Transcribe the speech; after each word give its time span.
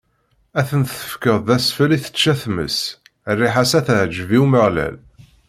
Ad 0.59 0.65
ten-tefkeḍ 0.69 1.37
d 1.47 1.49
asfel 1.55 1.91
i 1.97 1.99
tečča 2.03 2.33
tmes, 2.41 2.77
rriḥa-s 3.35 3.71
ad 3.79 3.85
teɛǧeb 3.85 4.29
i 4.37 4.37
Umeɣlal. 4.43 4.95